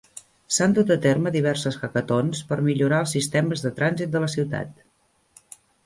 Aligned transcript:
S'han 0.55 0.71
dut 0.77 0.93
a 0.95 0.97
terme 1.03 1.33
diverses 1.35 1.77
hackatons 1.83 2.41
per 2.53 2.59
millorar 2.69 3.05
els 3.05 3.15
sistemes 3.19 3.65
de 3.67 3.75
trànsit 3.81 4.15
de 4.17 4.23
la 4.27 4.35
ciutat. 4.39 4.85